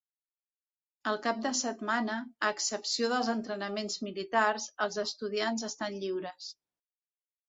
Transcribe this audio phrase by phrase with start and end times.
[1.09, 2.15] El cap de setmana,
[2.47, 6.49] a excepció dels entrenaments militars, els estudiants estan lliures.